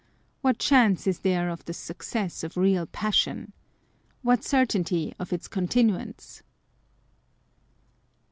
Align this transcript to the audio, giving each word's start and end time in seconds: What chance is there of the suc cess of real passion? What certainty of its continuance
What 0.41 0.57
chance 0.57 1.05
is 1.05 1.19
there 1.19 1.47
of 1.49 1.63
the 1.65 1.73
suc 1.75 2.01
cess 2.01 2.43
of 2.43 2.57
real 2.57 2.87
passion? 2.87 3.53
What 4.23 4.43
certainty 4.43 5.13
of 5.19 5.31
its 5.31 5.47
continuance 5.47 6.41